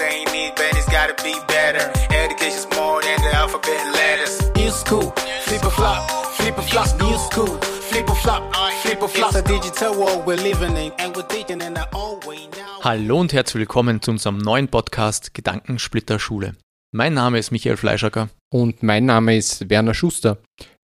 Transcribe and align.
ain't 0.00 0.28
it, 0.34 0.56
but 0.56 0.70
it's 0.76 0.88
gotta 0.88 1.14
be 1.22 1.34
better. 1.48 1.84
Education's 2.14 2.68
more 2.76 3.02
than 3.02 3.20
the 3.22 3.34
alphabet 3.34 3.82
letters. 3.94 4.34
New 4.56 4.70
school, 4.70 5.10
flip 5.42 5.62
a 5.62 5.70
flop, 5.70 6.10
flip 6.36 6.58
a 6.58 6.62
flop, 6.62 6.88
new 7.00 7.16
school, 7.18 7.58
flip 7.90 8.08
a 8.08 8.14
flop, 8.14 8.42
flip 8.82 9.02
a 9.02 9.08
flop. 9.08 9.34
It's 9.34 9.40
a 9.40 9.42
digital 9.42 9.98
world 9.98 10.26
we're 10.26 10.36
living 10.36 10.76
in, 10.76 10.92
and 10.98 11.16
we're 11.16 11.28
teaching 11.28 11.60
in 11.60 11.76
our 11.76 11.88
own 11.94 12.20
way 12.26 12.48
now. 12.56 12.80
Hallo 12.82 13.18
und 13.20 13.32
herzlich 13.32 13.60
willkommen 13.60 14.00
zu 14.02 14.10
unserem 14.10 14.38
neuen 14.38 14.68
Podcast 14.68 15.34
Gedankensplitter 15.34 16.18
Schule. 16.18 16.56
Mein 16.92 17.14
Name 17.14 17.38
ist 17.38 17.50
Michael 17.50 17.76
Fleischacker. 17.76 18.28
Und 18.52 18.82
mein 18.82 19.06
Name 19.06 19.36
ist 19.36 19.68
Werner 19.68 19.94
Schuster. 19.94 20.38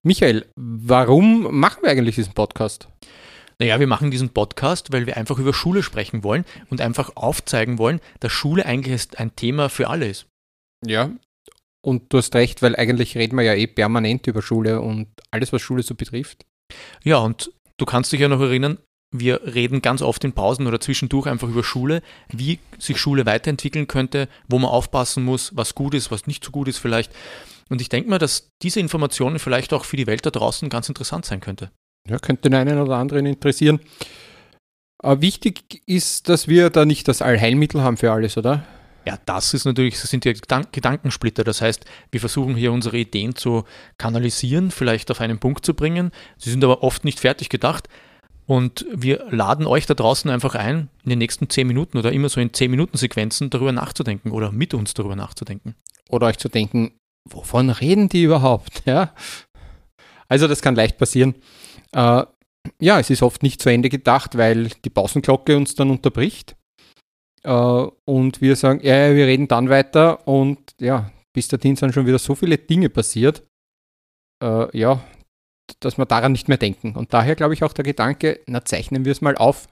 Michael, 0.03 0.45
warum 0.55 1.47
machen 1.59 1.83
wir 1.83 1.91
eigentlich 1.91 2.15
diesen 2.15 2.33
Podcast? 2.33 2.87
Naja, 3.61 3.79
wir 3.79 3.85
machen 3.85 4.09
diesen 4.09 4.29
Podcast, 4.29 4.91
weil 4.91 5.05
wir 5.05 5.17
einfach 5.17 5.37
über 5.37 5.53
Schule 5.53 5.83
sprechen 5.83 6.23
wollen 6.23 6.45
und 6.71 6.81
einfach 6.81 7.15
aufzeigen 7.15 7.77
wollen, 7.77 8.01
dass 8.19 8.31
Schule 8.31 8.65
eigentlich 8.65 9.19
ein 9.19 9.35
Thema 9.35 9.69
für 9.69 9.87
alle 9.87 10.07
ist. 10.07 10.25
Ja, 10.83 11.11
und 11.85 12.11
du 12.11 12.17
hast 12.17 12.33
recht, 12.33 12.63
weil 12.63 12.75
eigentlich 12.75 13.15
reden 13.15 13.37
wir 13.37 13.43
ja 13.43 13.53
eh 13.53 13.67
permanent 13.67 14.25
über 14.25 14.41
Schule 14.41 14.81
und 14.81 15.09
alles, 15.29 15.53
was 15.53 15.61
Schule 15.61 15.83
so 15.83 15.93
betrifft. 15.93 16.43
Ja, 17.03 17.19
und 17.19 17.51
du 17.77 17.85
kannst 17.85 18.11
dich 18.11 18.21
ja 18.21 18.27
noch 18.27 18.41
erinnern, 18.41 18.79
wir 19.15 19.41
reden 19.53 19.83
ganz 19.83 20.01
oft 20.01 20.23
in 20.23 20.33
Pausen 20.33 20.65
oder 20.65 20.79
zwischendurch 20.79 21.27
einfach 21.27 21.47
über 21.47 21.63
Schule, 21.63 22.01
wie 22.29 22.57
sich 22.79 22.97
Schule 22.97 23.27
weiterentwickeln 23.27 23.87
könnte, 23.87 24.27
wo 24.47 24.57
man 24.57 24.71
aufpassen 24.71 25.23
muss, 25.23 25.55
was 25.55 25.75
gut 25.75 25.93
ist, 25.93 26.09
was 26.09 26.25
nicht 26.25 26.43
so 26.43 26.49
gut 26.49 26.67
ist 26.67 26.79
vielleicht. 26.79 27.11
Und 27.69 27.79
ich 27.79 27.89
denke 27.89 28.09
mal, 28.09 28.17
dass 28.17 28.49
diese 28.63 28.79
Informationen 28.79 29.37
vielleicht 29.37 29.71
auch 29.71 29.85
für 29.85 29.97
die 29.97 30.07
Welt 30.07 30.25
da 30.25 30.31
draußen 30.31 30.67
ganz 30.69 30.89
interessant 30.89 31.25
sein 31.25 31.41
könnte. 31.41 31.69
Ja, 32.09 32.19
könnte 32.19 32.49
den 32.49 32.55
einen 32.55 32.79
oder 32.79 32.97
anderen 32.97 33.25
interessieren. 33.25 33.79
Aber 35.01 35.19
äh, 35.19 35.21
wichtig 35.21 35.81
ist, 35.85 36.29
dass 36.29 36.47
wir 36.47 36.69
da 36.69 36.85
nicht 36.85 37.07
das 37.07 37.21
Allheilmittel 37.21 37.81
haben 37.81 37.97
für 37.97 38.11
alles, 38.11 38.37
oder? 38.37 38.65
Ja, 39.05 39.17
das 39.25 39.55
ist 39.55 39.65
natürlich, 39.65 39.99
das 39.99 40.11
sind 40.11 40.25
ja 40.25 40.33
Gedankensplitter. 40.33 41.43
Das 41.43 41.61
heißt, 41.61 41.85
wir 42.11 42.19
versuchen 42.19 42.55
hier 42.55 42.71
unsere 42.71 42.97
Ideen 42.97 43.35
zu 43.35 43.63
kanalisieren, 43.97 44.69
vielleicht 44.69 45.09
auf 45.09 45.21
einen 45.21 45.39
Punkt 45.39 45.65
zu 45.65 45.73
bringen. 45.73 46.11
Sie 46.37 46.51
sind 46.51 46.63
aber 46.63 46.83
oft 46.83 47.03
nicht 47.03 47.19
fertig 47.19 47.49
gedacht. 47.49 47.89
Und 48.45 48.85
wir 48.93 49.25
laden 49.29 49.65
euch 49.65 49.85
da 49.85 49.93
draußen 49.93 50.29
einfach 50.29 50.55
ein, 50.55 50.89
in 51.03 51.09
den 51.09 51.19
nächsten 51.19 51.49
zehn 51.49 51.67
Minuten 51.67 51.97
oder 51.97 52.11
immer 52.11 52.27
so 52.27 52.41
in 52.41 52.53
zehn 52.53 52.69
Minuten 52.69 52.97
Sequenzen 52.97 53.49
darüber 53.49 53.71
nachzudenken 53.71 54.31
oder 54.31 54.51
mit 54.51 54.73
uns 54.73 54.93
darüber 54.93 55.15
nachzudenken. 55.15 55.75
Oder 56.09 56.27
euch 56.27 56.37
zu 56.37 56.49
denken, 56.49 56.91
wovon 57.29 57.69
reden 57.69 58.09
die 58.09 58.23
überhaupt? 58.23 58.83
Ja? 58.85 59.13
Also 60.27 60.47
das 60.47 60.61
kann 60.61 60.75
leicht 60.75 60.97
passieren. 60.97 61.35
Äh, 61.95 62.25
ja, 62.79 62.99
es 62.99 63.09
ist 63.09 63.23
oft 63.23 63.43
nicht 63.43 63.61
zu 63.61 63.69
Ende 63.69 63.89
gedacht, 63.89 64.37
weil 64.37 64.69
die 64.85 64.89
Pausenglocke 64.89 65.57
uns 65.57 65.75
dann 65.75 65.89
unterbricht. 65.89 66.55
Äh, 67.43 67.87
und 68.05 68.41
wir 68.41 68.55
sagen, 68.55 68.79
ja, 68.83 69.07
ja, 69.07 69.15
wir 69.15 69.27
reden 69.27 69.47
dann 69.47 69.69
weiter 69.69 70.27
und 70.27 70.59
ja, 70.79 71.11
bis 71.33 71.47
dahin 71.47 71.75
sind 71.75 71.93
schon 71.93 72.05
wieder 72.05 72.19
so 72.19 72.35
viele 72.35 72.57
Dinge 72.57 72.89
passiert. 72.89 73.43
Äh, 74.43 74.77
ja, 74.77 75.03
dass 75.79 75.97
wir 75.97 76.05
daran 76.05 76.33
nicht 76.33 76.47
mehr 76.47 76.57
denken. 76.57 76.95
Und 76.95 77.13
daher 77.13 77.35
glaube 77.35 77.53
ich 77.53 77.63
auch 77.63 77.73
der 77.73 77.85
Gedanke, 77.85 78.41
na 78.47 78.65
zeichnen 78.65 79.05
wir 79.05 79.11
es 79.11 79.21
mal 79.21 79.37
auf. 79.37 79.67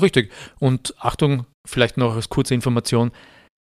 Richtig. 0.00 0.32
Und 0.58 0.94
Achtung, 0.98 1.46
vielleicht 1.66 1.96
noch 1.96 2.14
als 2.14 2.28
kurze 2.28 2.54
Information. 2.54 3.12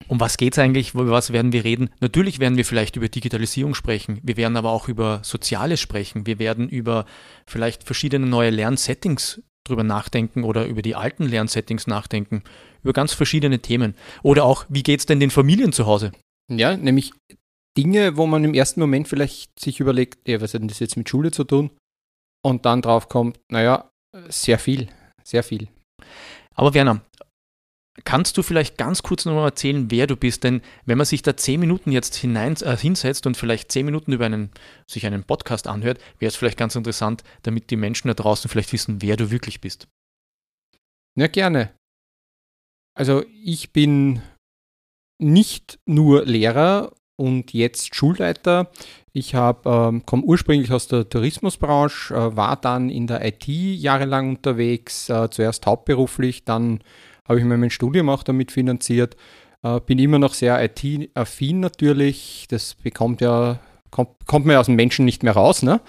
Um 0.08 0.20
was 0.20 0.36
geht 0.36 0.52
es 0.52 0.58
eigentlich? 0.58 0.94
Über 0.94 1.10
was 1.10 1.32
werden 1.32 1.52
wir 1.52 1.64
reden? 1.64 1.90
Natürlich 2.00 2.38
werden 2.38 2.56
wir 2.56 2.64
vielleicht 2.64 2.96
über 2.96 3.08
Digitalisierung 3.08 3.74
sprechen. 3.74 4.20
Wir 4.22 4.36
werden 4.36 4.56
aber 4.56 4.70
auch 4.70 4.88
über 4.88 5.20
Soziales 5.22 5.80
sprechen. 5.80 6.26
Wir 6.26 6.38
werden 6.38 6.68
über 6.68 7.06
vielleicht 7.46 7.84
verschiedene 7.84 8.26
neue 8.26 8.50
Lernsettings 8.50 9.42
drüber 9.64 9.82
nachdenken 9.82 10.44
oder 10.44 10.66
über 10.66 10.82
die 10.82 10.94
alten 10.94 11.24
Lernsettings 11.24 11.86
nachdenken. 11.86 12.42
Über 12.84 12.92
ganz 12.92 13.14
verschiedene 13.14 13.58
Themen. 13.58 13.96
Oder 14.22 14.44
auch, 14.44 14.64
wie 14.68 14.84
geht 14.84 15.00
es 15.00 15.06
denn 15.06 15.18
den 15.18 15.30
Familien 15.30 15.72
zu 15.72 15.86
Hause? 15.86 16.12
Ja, 16.48 16.76
nämlich 16.76 17.12
Dinge, 17.76 18.16
wo 18.16 18.26
man 18.26 18.44
im 18.44 18.54
ersten 18.54 18.80
Moment 18.80 19.08
vielleicht 19.08 19.58
sich 19.58 19.80
überlegt, 19.80 20.28
ja, 20.28 20.40
was 20.40 20.54
hat 20.54 20.60
denn 20.60 20.68
das 20.68 20.78
jetzt 20.78 20.96
mit 20.96 21.08
Schule 21.08 21.32
zu 21.32 21.44
tun? 21.44 21.70
Und 22.44 22.64
dann 22.64 22.80
drauf 22.80 23.08
kommt, 23.08 23.40
naja, 23.50 23.90
sehr 24.28 24.58
viel, 24.58 24.88
sehr 25.24 25.42
viel. 25.42 25.68
Aber 26.54 26.72
Werner, 26.74 27.02
kannst 28.04 28.36
du 28.36 28.42
vielleicht 28.42 28.76
ganz 28.76 29.02
kurz 29.02 29.24
nochmal 29.24 29.48
erzählen, 29.48 29.90
wer 29.90 30.06
du 30.06 30.16
bist? 30.16 30.44
Denn 30.44 30.60
wenn 30.84 30.98
man 30.98 31.06
sich 31.06 31.22
da 31.22 31.36
zehn 31.36 31.60
Minuten 31.60 31.92
jetzt 31.92 32.16
hinein, 32.16 32.56
äh, 32.62 32.76
hinsetzt 32.76 33.26
und 33.26 33.36
vielleicht 33.36 33.72
zehn 33.72 33.86
Minuten 33.86 34.12
über 34.12 34.26
einen, 34.26 34.50
sich 34.86 35.06
einen 35.06 35.24
Podcast 35.24 35.66
anhört, 35.66 35.98
wäre 36.18 36.28
es 36.28 36.36
vielleicht 36.36 36.58
ganz 36.58 36.74
interessant, 36.76 37.24
damit 37.42 37.70
die 37.70 37.76
Menschen 37.76 38.08
da 38.08 38.14
draußen 38.14 38.50
vielleicht 38.50 38.72
wissen, 38.72 39.02
wer 39.02 39.16
du 39.16 39.30
wirklich 39.30 39.60
bist. 39.60 39.88
Ja, 41.18 41.26
gerne. 41.28 41.72
Also 42.94 43.24
ich 43.42 43.72
bin 43.72 44.22
nicht 45.18 45.78
nur 45.86 46.24
Lehrer 46.24 46.92
und 47.16 47.52
jetzt 47.52 47.94
Schulleiter. 47.94 48.70
Ich 49.12 49.32
ähm, 49.32 50.04
komme 50.04 50.22
ursprünglich 50.24 50.70
aus 50.72 50.88
der 50.88 51.08
Tourismusbranche, 51.08 52.14
äh, 52.14 52.36
war 52.36 52.56
dann 52.56 52.90
in 52.90 53.06
der 53.06 53.24
IT 53.24 53.46
jahrelang 53.48 54.30
unterwegs, 54.36 55.08
äh, 55.08 55.30
zuerst 55.30 55.64
hauptberuflich, 55.64 56.44
dann 56.44 56.80
habe 57.28 57.38
ich 57.38 57.44
mir 57.44 57.56
mein 57.56 57.70
Studium 57.70 58.08
auch 58.08 58.22
damit 58.22 58.52
finanziert. 58.52 59.16
Äh, 59.62 59.80
bin 59.80 59.98
immer 59.98 60.18
noch 60.18 60.34
sehr 60.34 60.62
IT-affin 60.62 61.60
natürlich. 61.60 62.46
Das 62.48 62.74
bekommt 62.74 63.20
ja, 63.20 63.58
kommt, 63.90 64.26
kommt 64.26 64.46
man 64.46 64.56
aus 64.56 64.66
dem 64.66 64.76
Menschen 64.76 65.04
nicht 65.04 65.22
mehr 65.22 65.34
raus. 65.34 65.62
Ne? 65.62 65.80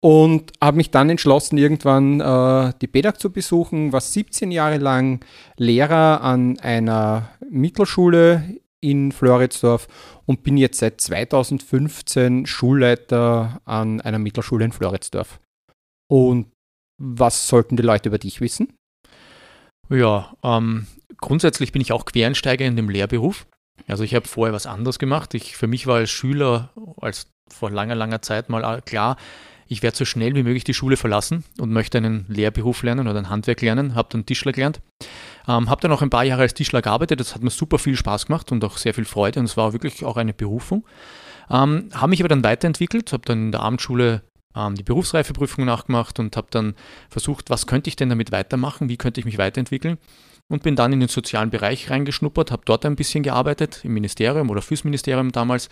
Und 0.00 0.52
habe 0.62 0.76
mich 0.76 0.90
dann 0.90 1.10
entschlossen, 1.10 1.58
irgendwann 1.58 2.20
äh, 2.20 2.72
die 2.80 2.86
PEDAG 2.86 3.18
zu 3.18 3.32
besuchen, 3.32 3.92
war 3.92 4.00
17 4.00 4.50
Jahre 4.50 4.78
lang 4.78 5.24
Lehrer 5.56 6.22
an 6.22 6.58
einer 6.60 7.30
Mittelschule 7.50 8.60
in 8.80 9.10
Floridsdorf 9.10 9.88
und 10.24 10.44
bin 10.44 10.56
jetzt 10.56 10.78
seit 10.78 11.00
2015 11.00 12.46
Schulleiter 12.46 13.60
an 13.64 14.00
einer 14.00 14.20
Mittelschule 14.20 14.64
in 14.64 14.72
Floridsdorf. 14.72 15.40
Und 16.08 16.46
was 16.96 17.48
sollten 17.48 17.76
die 17.76 17.82
Leute 17.82 18.08
über 18.08 18.18
dich 18.18 18.40
wissen? 18.40 18.77
Ja, 19.90 20.34
ähm, 20.42 20.86
grundsätzlich 21.18 21.72
bin 21.72 21.82
ich 21.82 21.92
auch 21.92 22.04
Quereinsteiger 22.04 22.64
in 22.64 22.76
dem 22.76 22.90
Lehrberuf. 22.90 23.46
Also 23.86 24.04
ich 24.04 24.14
habe 24.14 24.28
vorher 24.28 24.52
was 24.52 24.66
anderes 24.66 24.98
gemacht. 24.98 25.34
Ich, 25.34 25.56
für 25.56 25.66
mich 25.66 25.86
war 25.86 25.96
als 25.96 26.10
Schüler, 26.10 26.70
als 27.00 27.28
vor 27.48 27.70
langer, 27.70 27.94
langer 27.94 28.20
Zeit 28.20 28.50
mal 28.50 28.82
klar, 28.82 29.16
ich 29.70 29.82
werde 29.82 29.96
so 29.96 30.06
schnell 30.06 30.34
wie 30.34 30.42
möglich 30.42 30.64
die 30.64 30.74
Schule 30.74 30.96
verlassen 30.96 31.44
und 31.58 31.70
möchte 31.70 31.98
einen 31.98 32.24
Lehrberuf 32.28 32.82
lernen 32.82 33.06
oder 33.06 33.18
ein 33.18 33.28
Handwerk 33.28 33.60
lernen. 33.60 33.94
Habe 33.94 34.08
dann 34.10 34.24
Tischler 34.24 34.52
gelernt. 34.52 34.80
Ähm, 35.46 35.68
habe 35.68 35.82
dann 35.82 35.92
auch 35.92 36.00
ein 36.00 36.10
paar 36.10 36.24
Jahre 36.24 36.42
als 36.42 36.54
Tischler 36.54 36.80
gearbeitet. 36.80 37.20
Das 37.20 37.34
hat 37.34 37.42
mir 37.42 37.50
super 37.50 37.78
viel 37.78 37.94
Spaß 37.94 38.26
gemacht 38.26 38.50
und 38.50 38.64
auch 38.64 38.78
sehr 38.78 38.94
viel 38.94 39.04
Freude. 39.04 39.40
Und 39.40 39.46
es 39.46 39.58
war 39.58 39.74
wirklich 39.74 40.06
auch 40.06 40.16
eine 40.16 40.32
Berufung. 40.32 40.86
Ähm, 41.50 41.90
habe 41.92 42.08
mich 42.08 42.20
aber 42.20 42.28
dann 42.28 42.44
weiterentwickelt, 42.44 43.12
habe 43.12 43.24
dann 43.26 43.46
in 43.46 43.52
der 43.52 43.60
Abendschule 43.60 44.22
ähm, 44.56 44.74
die 44.74 44.82
Berufsreifeprüfung 44.82 45.64
nachgemacht 45.64 46.18
und 46.18 46.36
habe 46.36 46.48
dann 46.50 46.74
versucht, 47.10 47.50
was 47.50 47.66
könnte 47.66 47.88
ich 47.88 47.96
denn 47.96 48.08
damit 48.08 48.32
weitermachen, 48.32 48.88
wie 48.88 48.96
könnte 48.96 49.20
ich 49.20 49.24
mich 49.24 49.38
weiterentwickeln? 49.38 49.98
Und 50.50 50.62
bin 50.62 50.76
dann 50.76 50.92
in 50.92 51.00
den 51.00 51.08
sozialen 51.08 51.50
Bereich 51.50 51.90
reingeschnuppert, 51.90 52.50
habe 52.50 52.62
dort 52.64 52.86
ein 52.86 52.96
bisschen 52.96 53.22
gearbeitet, 53.22 53.84
im 53.84 53.92
Ministerium 53.92 54.48
oder 54.48 54.62
fürs 54.62 54.84
Ministerium 54.84 55.30
damals. 55.30 55.68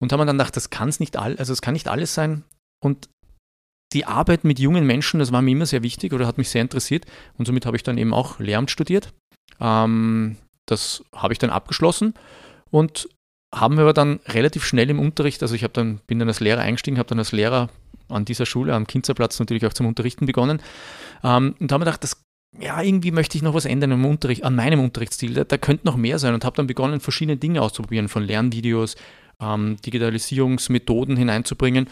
Und 0.00 0.12
habe 0.12 0.24
dann 0.24 0.38
gedacht, 0.38 0.56
das 0.56 0.70
kann 0.70 0.92
nicht 0.98 1.16
all, 1.16 1.36
also 1.36 1.52
es 1.52 1.62
kann 1.62 1.74
nicht 1.74 1.88
alles 1.88 2.14
sein. 2.14 2.44
Und 2.82 3.08
die 3.92 4.06
Arbeit 4.06 4.44
mit 4.44 4.58
jungen 4.58 4.86
Menschen, 4.86 5.20
das 5.20 5.32
war 5.32 5.42
mir 5.42 5.50
immer 5.50 5.66
sehr 5.66 5.82
wichtig 5.82 6.12
oder 6.12 6.26
hat 6.26 6.38
mich 6.38 6.48
sehr 6.48 6.62
interessiert. 6.62 7.06
Und 7.38 7.46
somit 7.46 7.66
habe 7.66 7.76
ich 7.76 7.82
dann 7.82 7.98
eben 7.98 8.14
auch 8.14 8.38
Lehramt 8.38 8.70
studiert. 8.70 9.12
Ähm, 9.60 10.36
das 10.66 11.04
habe 11.14 11.32
ich 11.32 11.38
dann 11.38 11.50
abgeschlossen. 11.50 12.14
Und 12.70 13.08
haben 13.54 13.76
wir 13.76 13.82
aber 13.82 13.92
dann 13.92 14.20
relativ 14.26 14.64
schnell 14.64 14.88
im 14.90 14.98
Unterricht, 14.98 15.42
also 15.42 15.54
ich 15.54 15.66
dann, 15.72 16.00
bin 16.06 16.18
dann 16.18 16.28
als 16.28 16.40
Lehrer 16.40 16.62
eingestiegen, 16.62 16.98
habe 16.98 17.08
dann 17.08 17.18
als 17.18 17.32
Lehrer 17.32 17.68
an 18.08 18.24
dieser 18.24 18.46
Schule, 18.46 18.74
am 18.74 18.86
Kinzerplatz 18.86 19.38
natürlich 19.38 19.66
auch 19.66 19.72
zum 19.72 19.86
Unterrichten 19.86 20.26
begonnen. 20.26 20.60
Ähm, 21.22 21.54
und 21.58 21.72
habe 21.72 21.80
mir 21.80 21.86
gedacht, 21.86 22.02
das, 22.02 22.22
ja, 22.58 22.82
irgendwie 22.82 23.10
möchte 23.10 23.36
ich 23.36 23.42
noch 23.42 23.54
was 23.54 23.64
ändern 23.64 23.92
im 23.92 24.04
Unterricht, 24.04 24.44
an 24.44 24.56
meinem 24.56 24.80
Unterrichtsstil, 24.80 25.34
da, 25.34 25.44
da 25.44 25.58
könnte 25.58 25.86
noch 25.86 25.96
mehr 25.96 26.18
sein. 26.18 26.34
Und 26.34 26.44
habe 26.44 26.56
dann 26.56 26.66
begonnen, 26.66 27.00
verschiedene 27.00 27.36
Dinge 27.36 27.62
auszuprobieren, 27.62 28.08
von 28.08 28.22
Lernvideos, 28.22 28.96
ähm, 29.40 29.76
Digitalisierungsmethoden 29.84 31.16
hineinzubringen. 31.16 31.88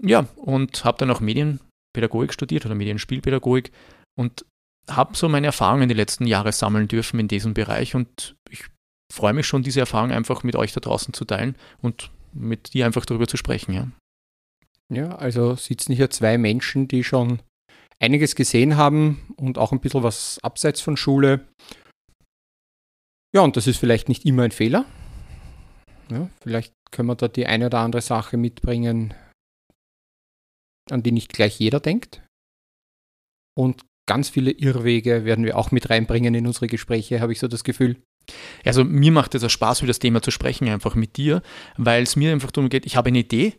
Ja, 0.00 0.26
und 0.36 0.84
habe 0.84 0.98
dann 0.98 1.10
auch 1.10 1.20
Medienpädagogik 1.20 2.32
studiert 2.32 2.66
oder 2.66 2.76
Medienspielpädagogik 2.76 3.72
und 4.16 4.44
habe 4.88 5.16
so 5.16 5.28
meine 5.28 5.48
Erfahrungen 5.48 5.88
die 5.88 5.94
letzten 5.94 6.26
Jahre 6.26 6.52
sammeln 6.52 6.88
dürfen 6.88 7.18
in 7.18 7.28
diesem 7.28 7.52
Bereich. 7.52 7.94
Und 7.94 8.36
ich 8.48 8.64
freue 9.12 9.32
mich 9.32 9.46
schon, 9.46 9.62
diese 9.62 9.80
Erfahrung 9.80 10.10
einfach 10.10 10.42
mit 10.42 10.56
euch 10.56 10.72
da 10.72 10.80
draußen 10.80 11.14
zu 11.14 11.24
teilen 11.24 11.56
und 11.80 12.10
mit 12.32 12.74
dir 12.74 12.86
einfach 12.86 13.06
darüber 13.06 13.26
zu 13.26 13.36
sprechen. 13.36 13.72
Ja, 13.72 13.88
ja 14.92 15.16
also 15.16 15.54
sitzen 15.54 15.94
hier 15.94 16.10
zwei 16.10 16.38
Menschen, 16.38 16.88
die 16.88 17.04
schon 17.04 17.40
einiges 18.00 18.34
gesehen 18.34 18.76
haben 18.76 19.34
und 19.36 19.58
auch 19.58 19.72
ein 19.72 19.80
bisschen 19.80 20.02
was 20.02 20.38
abseits 20.42 20.80
von 20.80 20.96
Schule. 20.96 21.46
Ja, 23.34 23.42
und 23.42 23.56
das 23.56 23.66
ist 23.66 23.78
vielleicht 23.78 24.08
nicht 24.08 24.24
immer 24.24 24.44
ein 24.44 24.52
Fehler. 24.52 24.84
Ja, 26.10 26.30
vielleicht 26.40 26.72
können 26.90 27.08
wir 27.08 27.16
da 27.16 27.28
die 27.28 27.46
eine 27.46 27.66
oder 27.66 27.80
andere 27.80 28.00
Sache 28.00 28.36
mitbringen, 28.36 29.14
an 30.90 31.02
die 31.02 31.12
nicht 31.12 31.32
gleich 31.32 31.58
jeder 31.58 31.80
denkt. 31.80 32.22
Und 33.54 33.84
ganz 34.08 34.30
viele 34.30 34.52
Irrwege 34.52 35.24
werden 35.24 35.44
wir 35.44 35.58
auch 35.58 35.70
mit 35.70 35.90
reinbringen 35.90 36.34
in 36.34 36.46
unsere 36.46 36.68
Gespräche, 36.68 37.20
habe 37.20 37.32
ich 37.32 37.40
so 37.40 37.48
das 37.48 37.64
Gefühl. 37.64 38.02
Also 38.64 38.84
mir 38.84 39.12
macht 39.12 39.34
es 39.34 39.44
auch 39.44 39.50
Spaß, 39.50 39.80
über 39.80 39.88
das 39.88 39.98
Thema 39.98 40.22
zu 40.22 40.30
sprechen, 40.30 40.68
einfach 40.68 40.94
mit 40.94 41.16
dir, 41.16 41.42
weil 41.76 42.02
es 42.02 42.16
mir 42.16 42.32
einfach 42.32 42.50
darum 42.50 42.68
geht, 42.68 42.86
ich 42.86 42.96
habe 42.96 43.08
eine 43.08 43.18
Idee, 43.18 43.54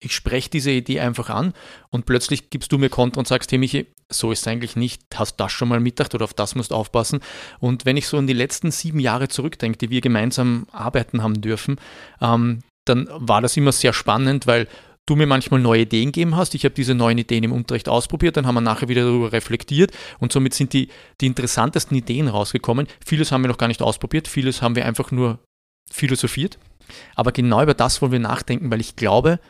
ich 0.00 0.14
spreche 0.14 0.50
diese 0.50 0.70
Idee 0.70 1.00
einfach 1.00 1.28
an 1.28 1.52
und 1.90 2.06
plötzlich 2.06 2.50
gibst 2.50 2.70
du 2.70 2.78
mir 2.78 2.88
Kontra 2.88 3.18
und 3.18 3.26
sagst, 3.26 3.50
hey 3.50 3.58
Michi, 3.58 3.86
so 4.08 4.30
ist 4.32 4.40
es 4.40 4.46
eigentlich 4.46 4.76
nicht, 4.76 5.02
hast 5.14 5.36
das 5.36 5.52
schon 5.52 5.68
mal 5.68 5.80
mitgedacht 5.80 6.14
oder 6.14 6.24
auf 6.24 6.34
das 6.34 6.54
musst 6.54 6.70
du 6.70 6.76
aufpassen. 6.76 7.20
Und 7.58 7.84
wenn 7.84 7.96
ich 7.96 8.06
so 8.06 8.16
an 8.16 8.26
die 8.26 8.32
letzten 8.32 8.70
sieben 8.70 9.00
Jahre 9.00 9.28
zurückdenke, 9.28 9.78
die 9.78 9.90
wir 9.90 10.00
gemeinsam 10.00 10.66
arbeiten 10.72 11.22
haben 11.22 11.40
dürfen, 11.40 11.80
ähm, 12.20 12.60
dann 12.84 13.08
war 13.10 13.42
das 13.42 13.56
immer 13.56 13.72
sehr 13.72 13.92
spannend, 13.92 14.46
weil 14.46 14.66
du 15.08 15.16
mir 15.16 15.26
manchmal 15.26 15.60
neue 15.60 15.82
Ideen 15.82 16.12
gegeben 16.12 16.36
hast. 16.36 16.54
Ich 16.54 16.64
habe 16.64 16.74
diese 16.74 16.94
neuen 16.94 17.18
Ideen 17.18 17.44
im 17.44 17.52
Unterricht 17.52 17.88
ausprobiert, 17.88 18.36
dann 18.36 18.46
haben 18.46 18.54
wir 18.54 18.60
nachher 18.60 18.88
wieder 18.88 19.02
darüber 19.02 19.32
reflektiert 19.32 19.92
und 20.18 20.32
somit 20.32 20.54
sind 20.54 20.72
die, 20.72 20.88
die 21.20 21.26
interessantesten 21.26 21.96
Ideen 21.96 22.28
rausgekommen. 22.28 22.86
Vieles 23.04 23.32
haben 23.32 23.42
wir 23.42 23.48
noch 23.48 23.58
gar 23.58 23.68
nicht 23.68 23.82
ausprobiert, 23.82 24.28
vieles 24.28 24.62
haben 24.62 24.76
wir 24.76 24.84
einfach 24.84 25.10
nur 25.10 25.38
philosophiert. 25.90 26.58
Aber 27.14 27.32
genau 27.32 27.62
über 27.62 27.74
das 27.74 28.00
wollen 28.00 28.12
wir 28.12 28.18
nachdenken, 28.18 28.70
weil 28.70 28.80
ich 28.80 28.96
glaube, 28.96 29.40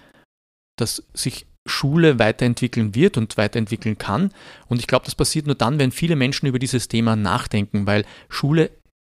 dass 0.77 1.05
sich 1.13 1.47
Schule 1.67 2.19
weiterentwickeln 2.19 2.95
wird 2.95 3.17
und 3.17 3.37
weiterentwickeln 3.37 3.99
kann. 3.99 4.33
Und 4.69 4.81
ich 4.81 4.87
glaube, 4.87 5.05
das 5.05 5.15
passiert 5.15 5.47
nur 5.47 5.55
dann, 5.55 5.79
wenn 5.79 5.93
viele 5.93 6.17
Menschen 6.17 6.47
über 6.47 6.59
dieses 6.59 6.89
Thema 6.89 7.15
nachdenken, 7.17 7.87
weil 7.87 8.05
Schule 8.29 8.71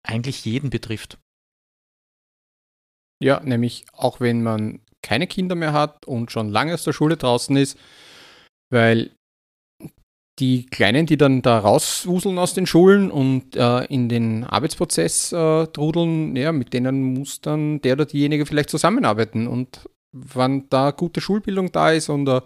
eigentlich 0.06 0.44
jeden 0.44 0.70
betrifft. 0.70 1.18
Ja, 3.20 3.40
nämlich 3.40 3.86
auch 3.92 4.20
wenn 4.20 4.42
man 4.42 4.80
keine 5.04 5.26
Kinder 5.26 5.54
mehr 5.54 5.72
hat 5.72 6.06
und 6.06 6.32
schon 6.32 6.48
lange 6.48 6.74
aus 6.74 6.82
der 6.82 6.94
Schule 6.94 7.16
draußen 7.16 7.56
ist, 7.56 7.78
weil 8.72 9.10
die 10.40 10.66
Kleinen, 10.66 11.06
die 11.06 11.16
dann 11.16 11.42
da 11.42 11.58
rauswuseln 11.58 12.38
aus 12.38 12.54
den 12.54 12.66
Schulen 12.66 13.10
und 13.12 13.54
äh, 13.54 13.84
in 13.84 14.08
den 14.08 14.42
Arbeitsprozess 14.42 15.32
äh, 15.32 15.66
trudeln, 15.68 16.34
ja, 16.34 16.50
mit 16.50 16.72
denen 16.72 17.14
muss 17.14 17.40
dann 17.40 17.80
der 17.82 17.92
oder 17.92 18.06
diejenige 18.06 18.46
vielleicht 18.46 18.70
zusammenarbeiten. 18.70 19.46
Und 19.46 19.88
wenn 20.12 20.68
da 20.70 20.90
gute 20.90 21.20
Schulbildung 21.20 21.70
da 21.70 21.92
ist 21.92 22.08
und 22.08 22.28
eine 22.28 22.42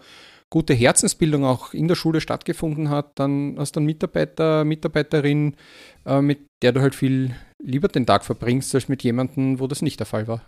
gute 0.50 0.74
Herzensbildung 0.74 1.44
auch 1.44 1.72
in 1.72 1.88
der 1.88 1.94
Schule 1.94 2.20
stattgefunden 2.20 2.90
hat, 2.90 3.18
dann 3.18 3.56
hast 3.56 3.76
du 3.76 3.80
einen 3.80 3.86
Mitarbeiter, 3.86 4.64
Mitarbeiterin, 4.64 5.56
äh, 6.04 6.20
mit 6.20 6.40
der 6.62 6.72
du 6.72 6.82
halt 6.82 6.94
viel 6.94 7.34
lieber 7.62 7.88
den 7.88 8.04
Tag 8.04 8.24
verbringst, 8.24 8.74
als 8.74 8.88
mit 8.88 9.02
jemandem, 9.02 9.60
wo 9.60 9.66
das 9.66 9.80
nicht 9.80 9.98
der 9.98 10.06
Fall 10.06 10.28
war. 10.28 10.42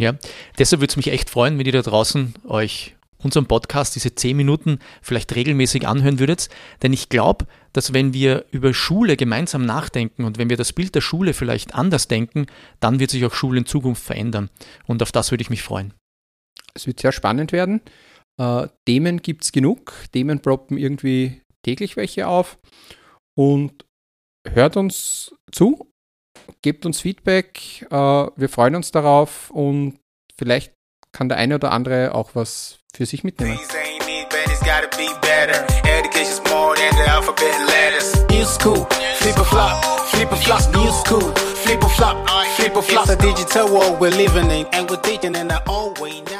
Ja, 0.00 0.14
deshalb 0.58 0.80
würde 0.80 0.92
es 0.92 0.96
mich 0.96 1.08
echt 1.08 1.28
freuen, 1.28 1.58
wenn 1.58 1.66
ihr 1.66 1.72
da 1.72 1.82
draußen 1.82 2.32
euch 2.44 2.96
unseren 3.18 3.44
Podcast, 3.44 3.94
diese 3.96 4.14
zehn 4.14 4.34
Minuten, 4.34 4.78
vielleicht 5.02 5.36
regelmäßig 5.36 5.86
anhören 5.86 6.18
würdet. 6.18 6.48
Denn 6.82 6.94
ich 6.94 7.10
glaube, 7.10 7.46
dass 7.74 7.92
wenn 7.92 8.14
wir 8.14 8.46
über 8.50 8.72
Schule 8.72 9.18
gemeinsam 9.18 9.66
nachdenken 9.66 10.24
und 10.24 10.38
wenn 10.38 10.48
wir 10.48 10.56
das 10.56 10.72
Bild 10.72 10.94
der 10.94 11.02
Schule 11.02 11.34
vielleicht 11.34 11.74
anders 11.74 12.08
denken, 12.08 12.46
dann 12.80 12.98
wird 12.98 13.10
sich 13.10 13.26
auch 13.26 13.34
Schule 13.34 13.58
in 13.58 13.66
Zukunft 13.66 14.02
verändern. 14.02 14.48
Und 14.86 15.02
auf 15.02 15.12
das 15.12 15.30
würde 15.32 15.42
ich 15.42 15.50
mich 15.50 15.62
freuen. 15.62 15.92
Es 16.72 16.86
wird 16.86 16.98
sehr 16.98 17.12
spannend 17.12 17.52
werden. 17.52 17.82
Äh, 18.40 18.68
Themen 18.86 19.20
gibt 19.20 19.44
es 19.44 19.52
genug. 19.52 19.92
Themen 20.12 20.40
proppen 20.40 20.78
irgendwie 20.78 21.42
täglich 21.62 21.98
welche 21.98 22.26
auf. 22.26 22.58
Und 23.36 23.84
hört 24.48 24.78
uns 24.78 25.34
zu, 25.52 25.89
gebt 26.62 26.86
uns 26.86 27.00
Feedback. 27.00 27.86
Äh, 27.90 27.94
wir 27.94 28.48
freuen 28.48 28.74
uns 28.74 28.90
darauf 28.90 29.50
und 29.50 29.98
vielleicht 30.36 30.72
kann 31.12 31.28
der 31.28 31.38
eine 31.38 31.56
oder 31.56 31.72
andere 31.72 32.14
auch 32.14 32.30
was 32.34 32.78
für 32.94 33.06
sich 33.06 33.24
mitnehmen. 33.24 33.58
New 38.30 38.46
school, 38.46 38.86
flip 39.16 39.36
a 39.36 39.44
flop, 39.44 39.84
flip 40.08 40.32
a 40.32 40.36
flop, 40.36 40.72
new 40.72 40.90
school, 40.90 41.34
flip 41.62 41.82
a 41.82 41.88
flop, 41.88 42.16
flip 42.56 42.74
a 42.76 42.82
flop. 42.82 43.04
It's 43.04 43.12
a 43.12 43.16
digital 43.16 43.68
world 43.68 44.00
we're 44.00 44.10
living 44.10 44.50
in, 44.50 44.66
and 44.72 44.88
we're 44.88 44.96
thinking 45.02 45.34
in 45.34 45.50
our 45.50 45.62
own 45.68 45.94
way 46.00 46.22
now. 46.22 46.39